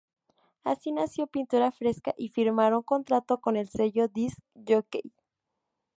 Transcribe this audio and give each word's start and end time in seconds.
Así 0.63 0.91
nació 0.91 1.27
Pintura 1.27 1.71
Fresca 1.71 2.15
y 2.17 2.29
firmaron 2.29 2.81
contrato 2.81 3.39
con 3.39 3.55
el 3.55 3.69
sello 3.69 4.07
Disk 4.07 4.39
Jockey. 4.67 5.13